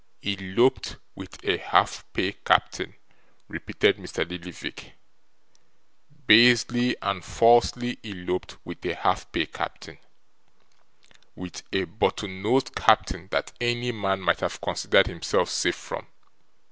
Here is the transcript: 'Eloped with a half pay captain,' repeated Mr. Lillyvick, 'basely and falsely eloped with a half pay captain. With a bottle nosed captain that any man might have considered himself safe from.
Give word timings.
'Eloped 0.25 0.97
with 1.13 1.37
a 1.45 1.57
half 1.57 2.03
pay 2.11 2.31
captain,' 2.31 2.95
repeated 3.47 3.97
Mr. 3.97 4.27
Lillyvick, 4.27 4.93
'basely 6.25 6.95
and 7.03 7.23
falsely 7.23 7.99
eloped 8.03 8.57
with 8.65 8.83
a 8.83 8.95
half 8.95 9.31
pay 9.31 9.45
captain. 9.45 9.99
With 11.35 11.61
a 11.71 11.83
bottle 11.83 12.29
nosed 12.29 12.75
captain 12.75 13.27
that 13.29 13.51
any 13.61 13.91
man 13.91 14.21
might 14.21 14.39
have 14.39 14.59
considered 14.59 15.05
himself 15.05 15.51
safe 15.51 15.75
from. 15.75 16.07